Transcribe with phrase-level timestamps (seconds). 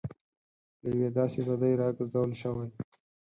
[0.81, 2.67] له یوې داسې بدۍ راګرځول شوي.